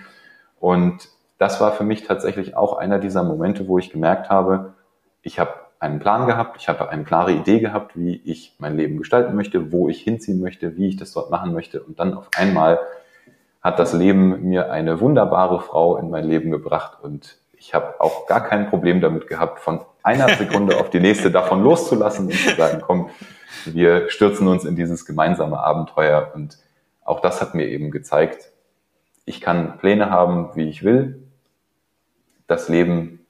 [0.58, 4.74] Und das war für mich tatsächlich auch einer dieser Momente, wo ich gemerkt habe,
[5.22, 8.98] ich habe einen Plan gehabt, ich habe eine klare Idee gehabt, wie ich mein Leben
[8.98, 11.82] gestalten möchte, wo ich hinziehen möchte, wie ich das dort machen möchte.
[11.82, 12.80] Und dann auf einmal
[13.62, 18.26] hat das Leben mir eine wunderbare Frau in mein Leben gebracht und ich habe auch
[18.26, 22.56] gar kein Problem damit gehabt, von einer Sekunde auf die nächste davon loszulassen und zu
[22.56, 23.10] sagen, komm,
[23.66, 26.32] wir stürzen uns in dieses gemeinsame Abenteuer.
[26.34, 26.58] Und
[27.04, 28.50] auch das hat mir eben gezeigt,
[29.24, 31.22] ich kann Pläne haben, wie ich will.
[32.46, 33.26] Das Leben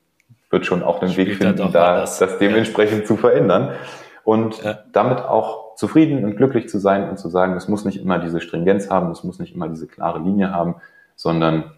[0.50, 3.04] wird schon auch den Weg finden, da das, das dementsprechend ja.
[3.06, 3.72] zu verändern.
[4.24, 4.78] Und ja.
[4.92, 8.40] damit auch zufrieden und glücklich zu sein und zu sagen, es muss nicht immer diese
[8.40, 10.76] Stringenz haben, es muss nicht immer diese klare Linie haben,
[11.16, 11.72] sondern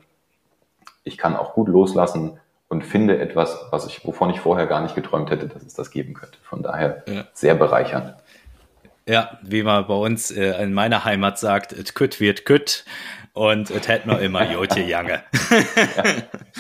[1.05, 2.39] ich kann auch gut loslassen
[2.69, 5.91] und finde etwas, was ich, wovon ich vorher gar nicht geträumt hätte, dass es das
[5.91, 6.39] geben könnte.
[6.43, 7.25] Von daher ja.
[7.33, 8.15] sehr bereichernd.
[9.09, 12.85] Ja, wie man bei uns äh, in meiner Heimat sagt, et kütt wird kütt
[13.33, 15.25] und et hätt noch immer Jotje Jange.
[15.97, 16.05] ja,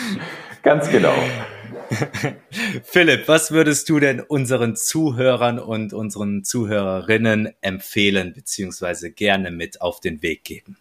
[0.62, 1.14] ganz genau.
[2.84, 10.00] Philipp, was würdest du denn unseren Zuhörern und unseren Zuhörerinnen empfehlen, beziehungsweise gerne mit auf
[10.00, 10.76] den Weg geben?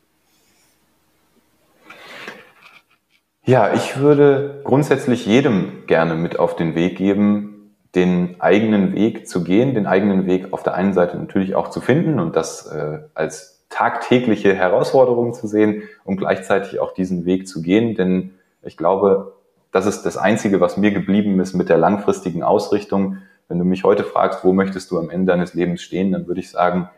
[3.44, 7.51] Ja, ich würde grundsätzlich jedem gerne mit auf den Weg geben,
[7.96, 11.82] den eigenen Weg zu gehen, den eigenen Weg auf der einen Seite natürlich auch zu
[11.82, 17.62] finden und das äh, als tagtägliche Herausforderung zu sehen und gleichzeitig auch diesen Weg zu
[17.62, 17.96] gehen.
[17.96, 18.32] Denn
[18.64, 19.34] ich glaube,
[19.72, 23.18] das ist das Einzige, was mir geblieben ist mit der langfristigen Ausrichtung.
[23.48, 26.42] Wenn du mich heute fragst, wo möchtest du am Ende deines Lebens stehen, dann würde
[26.42, 26.90] ich sagen,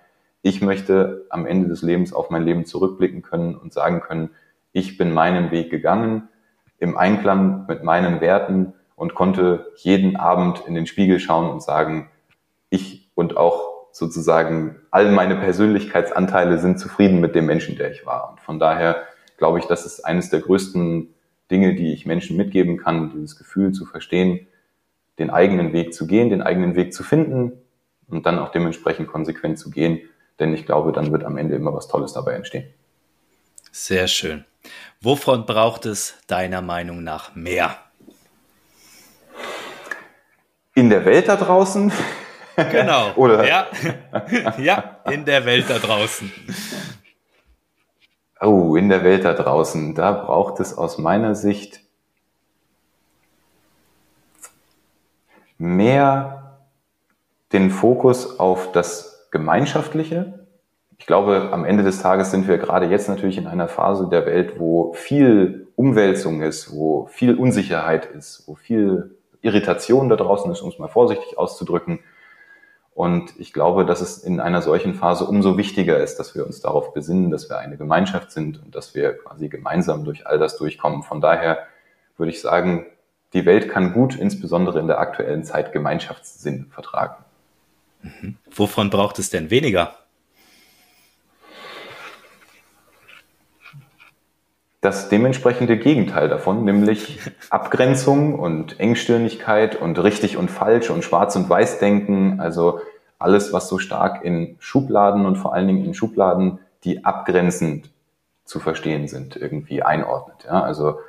[0.41, 4.31] ich möchte am Ende des Lebens auf mein Leben zurückblicken können und sagen können,
[4.73, 6.27] ich bin meinen Weg gegangen,
[6.79, 12.09] im Einklang mit meinen Werten und konnte jeden Abend in den Spiegel schauen und sagen,
[12.69, 18.31] ich und auch sozusagen all meine Persönlichkeitsanteile sind zufrieden mit dem Menschen, der ich war.
[18.31, 19.03] Und von daher
[19.37, 21.13] glaube ich, das ist eines der größten
[21.51, 24.47] Dinge, die ich Menschen mitgeben kann, dieses Gefühl zu verstehen,
[25.19, 27.53] den eigenen Weg zu gehen, den eigenen Weg zu finden
[28.07, 30.01] und dann auch dementsprechend konsequent zu gehen.
[30.39, 32.65] Denn ich glaube, dann wird am Ende immer was Tolles dabei entstehen.
[33.71, 34.45] Sehr schön.
[35.01, 37.77] Wovon braucht es deiner Meinung nach mehr?
[40.75, 41.91] In der Welt da draußen
[42.55, 43.13] Genau.
[43.15, 43.47] Oder?
[43.47, 43.67] Ja.
[44.57, 46.31] ja, in der Welt da draußen.
[48.41, 49.95] Oh, in der Welt da draußen.
[49.95, 51.81] Da braucht es aus meiner Sicht
[55.57, 56.59] mehr
[57.53, 60.45] den Fokus auf das Gemeinschaftliche.
[60.97, 64.25] Ich glaube, am Ende des Tages sind wir gerade jetzt natürlich in einer Phase der
[64.25, 70.61] Welt, wo viel Umwälzung ist, wo viel Unsicherheit ist, wo viel Irritation da draußen ist,
[70.61, 71.99] um es mal vorsichtig auszudrücken.
[72.95, 76.61] Und ich glaube, dass es in einer solchen Phase umso wichtiger ist, dass wir uns
[76.61, 80.57] darauf besinnen, dass wir eine Gemeinschaft sind und dass wir quasi gemeinsam durch all das
[80.57, 81.03] durchkommen.
[81.03, 81.67] Von daher
[82.17, 82.85] würde ich sagen,
[83.33, 87.23] die Welt kann gut, insbesondere in der aktuellen Zeit, Gemeinschaftssinn vertragen.
[88.03, 88.37] Mhm.
[88.51, 89.95] Wovon braucht es denn weniger?
[94.83, 97.17] Das dementsprechende Gegenteil davon, nämlich
[97.49, 102.81] Abgrenzung und Engstirnigkeit und richtig und falsch und schwarz und weiß denken, also
[103.17, 107.91] alles, was so stark in Schubladen und vor allen Dingen in Schubladen, die abgrenzend
[108.43, 110.43] zu verstehen sind, irgendwie einordnet.
[110.43, 110.99] Ja, also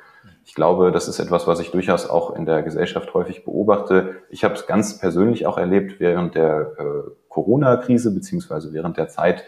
[0.45, 4.15] ich glaube, das ist etwas, was ich durchaus auch in der Gesellschaft häufig beobachte.
[4.29, 9.43] Ich habe es ganz persönlich auch erlebt während der äh, Corona-Krise beziehungsweise während der Zeit,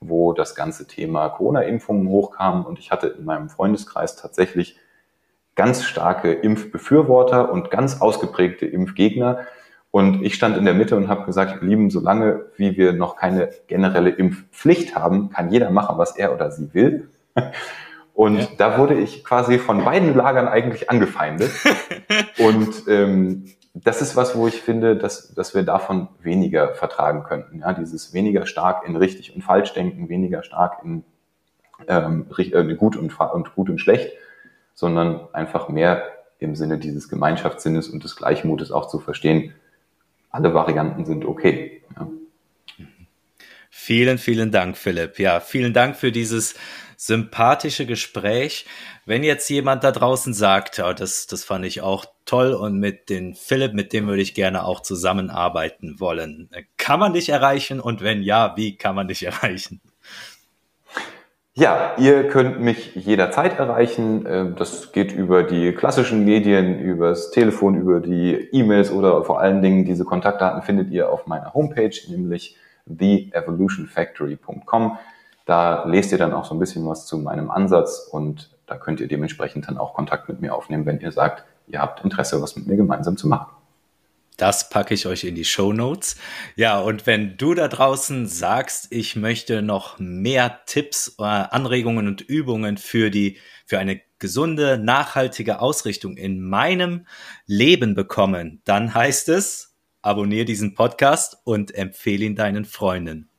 [0.00, 4.78] wo das ganze Thema Corona-Impfungen hochkam und ich hatte in meinem Freundeskreis tatsächlich
[5.54, 9.40] ganz starke Impfbefürworter und ganz ausgeprägte Impfgegner.
[9.90, 13.50] Und ich stand in der Mitte und habe gesagt, lieben, solange wie wir noch keine
[13.66, 17.10] generelle Impfpflicht haben, kann jeder machen, was er oder sie will.
[18.12, 18.48] Und ja.
[18.58, 21.52] da wurde ich quasi von beiden Lagern eigentlich angefeindet.
[22.38, 27.60] und ähm, das ist was, wo ich finde, dass, dass wir davon weniger vertragen könnten.
[27.60, 31.04] Ja, dieses weniger stark in richtig und falsch denken, weniger stark in
[31.88, 34.12] ähm, äh, gut und, und gut und schlecht,
[34.74, 36.04] sondern einfach mehr
[36.38, 39.54] im Sinne dieses Gemeinschaftssinnes und des Gleichmutes auch zu verstehen,
[40.30, 41.82] alle Varianten sind okay.
[41.96, 42.08] Ja.
[43.70, 45.18] Vielen, vielen Dank, Philipp.
[45.18, 46.54] Ja, vielen Dank für dieses
[47.00, 48.66] sympathische Gespräch.
[49.06, 53.08] Wenn jetzt jemand da draußen sagt, oh, das, das fand ich auch toll und mit
[53.08, 56.50] den Philipp, mit dem würde ich gerne auch zusammenarbeiten wollen.
[56.76, 59.80] Kann man dich erreichen und wenn ja, wie kann man dich erreichen?
[61.54, 64.26] Ja, ihr könnt mich jederzeit erreichen.
[64.28, 69.62] Ähm, das geht über die klassischen Medien, übers Telefon, über die E-Mails oder vor allen
[69.62, 74.98] Dingen diese Kontaktdaten findet ihr auf meiner Homepage, nämlich theevolutionfactory.com.
[75.50, 79.00] Da lest ihr dann auch so ein bisschen was zu meinem Ansatz und da könnt
[79.00, 82.54] ihr dementsprechend dann auch Kontakt mit mir aufnehmen, wenn ihr sagt, ihr habt Interesse, was
[82.54, 83.50] mit mir gemeinsam zu machen.
[84.36, 86.14] Das packe ich euch in die Show Notes.
[86.54, 92.20] Ja, und wenn du da draußen sagst, ich möchte noch mehr Tipps, äh, Anregungen und
[92.20, 97.08] Übungen für die, für eine gesunde, nachhaltige Ausrichtung in meinem
[97.46, 103.30] Leben bekommen, dann heißt es, abonniere diesen Podcast und empfehle ihn deinen Freunden.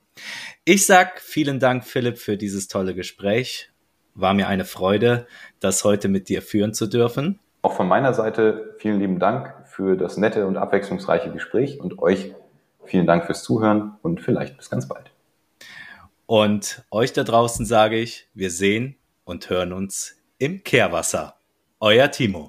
[0.64, 3.72] Ich sag vielen Dank, Philipp, für dieses tolle Gespräch.
[4.14, 5.26] War mir eine Freude,
[5.60, 7.40] das heute mit dir führen zu dürfen.
[7.64, 12.36] Auch von meiner Seite vielen lieben Dank für das nette und abwechslungsreiche Gespräch und euch
[12.86, 15.10] vielen Dank fürs Zuhören und vielleicht bis ganz bald.
[16.28, 21.38] Und euch da draußen sage ich, wir sehen und hören uns im Kehrwasser.
[21.80, 22.40] Euer Timo.